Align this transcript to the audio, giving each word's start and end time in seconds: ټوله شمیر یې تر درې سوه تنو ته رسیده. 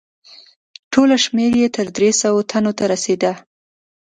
ټوله 0.91 1.15
شمیر 1.25 1.51
یې 1.61 1.67
تر 1.75 1.87
درې 1.97 2.09
سوه 2.21 2.41
تنو 2.49 2.71
ته 2.77 2.83
رسیده. 2.93 3.33